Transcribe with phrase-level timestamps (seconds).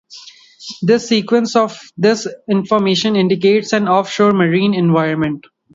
[0.81, 2.27] This sequence of this
[2.67, 5.45] formation indicates an off-shore marine environment.